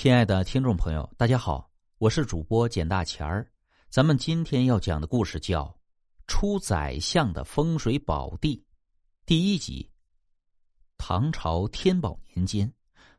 [0.00, 3.44] 亲爱的听众朋友，大家好，我是主播简大钱儿。
[3.90, 5.64] 咱们今天要讲的故事叫
[6.28, 8.56] 《出宰相的风水宝地》
[9.26, 9.90] 第一集。
[10.98, 12.72] 唐朝天宝年间，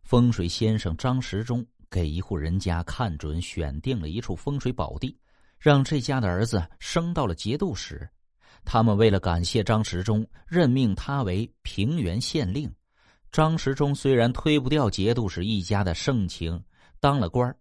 [0.03, 5.19] 风水先生张时中给一户人家看准选定了一处风水宝地，
[5.59, 8.09] 让这家的儿子升到了节度使。
[8.63, 12.73] 他们为了感谢张时中，任命他为平原县令。
[13.33, 16.59] 张时中虽然推不掉节度使一家的盛情，
[16.99, 17.55] 当了官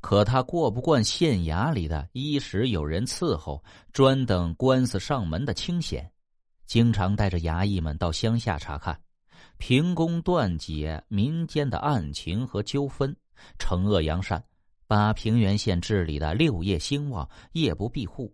[0.00, 6.10] 可他过不惯县衙里的衣食有人伺候、专等官司上门的清闲，
[6.66, 9.00] 经常带着衙役们到乡下查看，
[9.56, 13.16] 凭功断解民间的案情和纠纷，
[13.58, 14.44] 惩恶扬善，
[14.86, 18.30] 把平原县治理的六业兴旺、夜不闭户。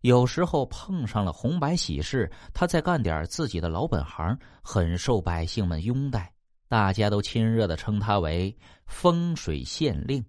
[0.00, 6.32] 有时候碰上了红白喜事，他再干点自己的老本行，很受百姓们拥戴。
[6.68, 10.24] 大家都亲热的称他为风水县令。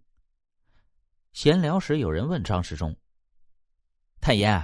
[1.33, 2.95] 闲聊时，有人问张时中
[4.19, 4.61] ：“太爷，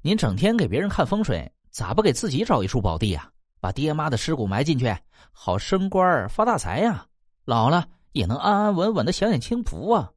[0.00, 3.30] 您整天给别人看风水，咋不给自己找一处宝地呀？
[3.60, 4.96] 把爹妈的尸骨埋进去，
[5.32, 7.06] 好升官发大财呀！
[7.44, 10.12] 老了也能安安稳稳的享享清福啊！”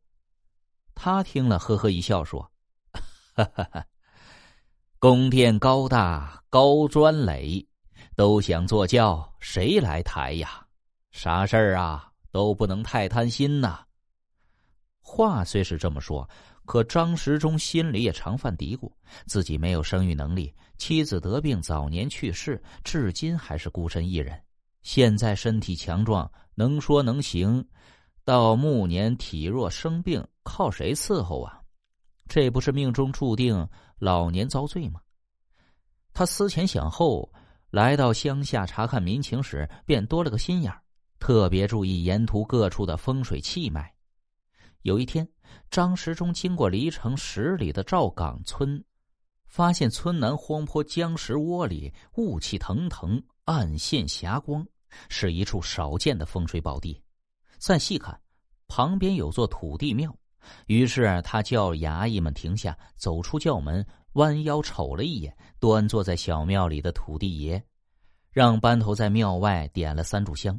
[0.94, 2.52] 他听了，呵呵一笑，说
[3.34, 3.86] ：“哈哈哈。”
[5.00, 7.66] 宫殿高大，高砖垒，
[8.16, 10.68] 都想坐轿，谁来抬呀？
[11.12, 13.86] 啥事儿啊，都不能太贪心呐。
[15.02, 16.30] 话虽是这么说，
[16.66, 18.92] 可张时中心里也常犯嘀咕：
[19.26, 24.40] 自己没有生育能力，妻子得病早年去世，至今还是孤身一人。
[24.84, 27.68] 现在身体强壮，能说能行，
[28.24, 31.60] 到暮年体弱生病，靠谁伺候啊？
[32.28, 33.68] 这不是命中注定？
[33.98, 35.02] 老年遭罪吗？
[36.14, 37.34] 他思前想后，
[37.72, 40.82] 来到乡下查看民情时，便多了个心眼儿
[41.20, 43.94] 特别注意沿途各处的风水气脉。
[44.84, 45.28] 有一天，
[45.70, 48.84] 张时中经过离城十里的赵岗村，
[49.48, 54.66] 发现村南荒坡僵石窝里雾气腾腾，暗现霞光，
[55.10, 57.00] 是一处少见的风水宝地。
[57.58, 58.18] 再细看，
[58.68, 60.16] 旁边有座土地庙。
[60.68, 67.62] 于是他叫衙役们停下，走出轿门，弯腰瞅了一眼端坐在小庙里的土地爷，
[68.32, 70.58] 让班头在庙外点了三炷香。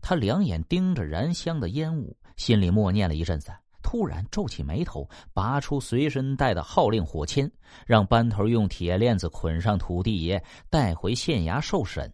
[0.00, 3.52] 他两眼盯着燃香的烟雾，心里默念了一阵子，
[3.82, 7.50] 突然皱起眉头，拔出随身带的号令火签，
[7.86, 12.12] 让班头用铁链子捆上土地爷，带回县衙受审。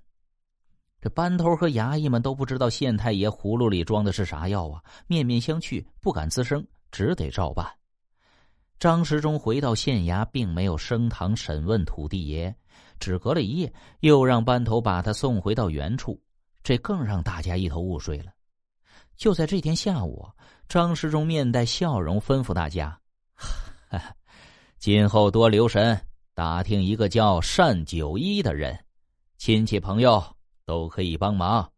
[1.01, 6.67] 这班头和衙役们都不知道县太爷葫芦里装的是啥药啊，面面相觑，不敢吱声。
[6.93, 7.65] 只得照办。
[8.81, 12.53] 张时中回到县衙，并没有升堂审问土地爷，
[12.99, 16.21] 只隔了一夜，又让班头把他送回到原处，
[16.63, 18.33] 这更让大家一头雾水了。
[19.17, 20.29] 就在这天下午，
[20.69, 22.99] 张时中面带笑容，吩咐大家
[24.79, 26.01] ：“今后多留神，
[26.35, 28.79] 打听一个叫单九一的人，
[29.37, 30.23] 亲戚朋友
[30.65, 31.71] 都可以帮忙，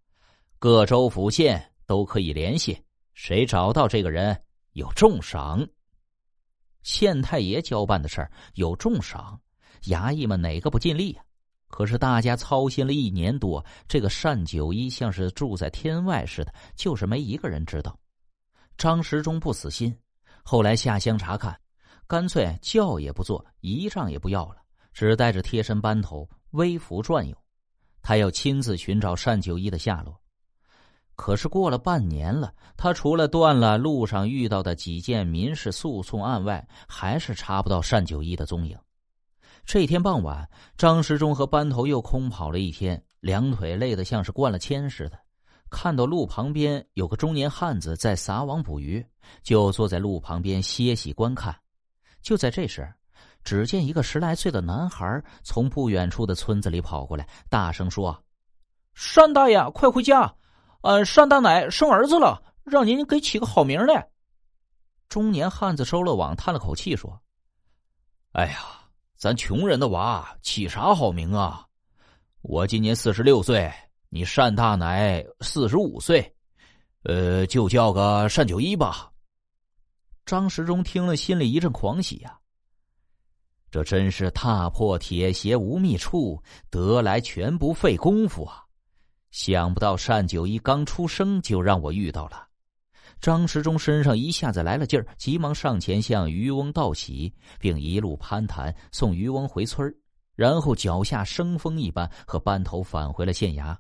[0.59, 2.81] 各州府县都可以联系，
[3.15, 4.41] 谁找到这个人。”
[4.75, 5.69] 有重赏，
[6.83, 9.39] 县太爷交办的事儿有重赏，
[9.83, 11.23] 衙役们哪个不尽力呀？
[11.73, 17.99] 可是大家操心了一年多，这个单九一像是住在天外似的，就是没一个人知道。
[18.77, 19.97] 张时中不死心，
[20.43, 21.59] 后来下乡查看，
[22.07, 24.57] 干脆轿也不坐，仪仗也不要了，
[24.93, 27.35] 只带着贴身班头微服转悠。
[28.03, 30.15] 他要亲自寻找单九一的下落。
[31.17, 38.77] 可是过了半年了，他除了断了路上遇到的几件民事诉讼案外，还是查不到单九一的踪影。
[39.65, 45.19] 这天傍晚，张时中和班头又空跑了一天，两腿累得像是灌了铅似的。
[45.71, 49.05] 看到路旁边有个中年汉子在撒网捕鱼，
[49.43, 51.57] 就坐在路旁边歇息观看。
[52.21, 52.93] 就在这时，
[53.43, 58.23] 只见一个十来岁的男孩从不远处的村子里跑过来，大声说
[59.17, 60.35] ：“单大爷，快回家！”
[60.83, 64.09] 呃，单大奶生儿子了，让您给起个好名来。
[65.09, 67.23] 中年汉子收了网，叹了口气说
[68.33, 68.59] ：“哎呀，
[69.23, 71.65] 咱穷人的娃起啥好名啊？
[72.41, 73.73] 我今年四十六岁，
[74.09, 76.35] 你单大奶四十五岁，
[77.05, 79.13] 呃，就叫个单九一吧。”
[80.27, 82.37] 张时中听了，心里一阵狂喜呀，
[83.71, 88.65] 这真是踏破铁鞋无觅处，得来全不费功夫啊！
[89.31, 92.49] 想不到单九一刚出生就让我遇到了，
[93.23, 99.95] 张时忠身上一下子来了劲儿，急忙上前向渔翁道喜，并一路攀谈送渔翁回村
[100.35, 103.77] 然后脚下生风一般和班头返回了县衙。